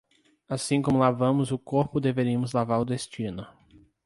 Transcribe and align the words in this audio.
Assim 0.49 0.81
como 0.81 0.97
lavamos 0.97 1.51
o 1.51 1.59
corpo 1.59 1.99
deveríamos 2.01 2.53
lavar 2.53 2.79
o 2.79 2.85
destino 2.85 3.45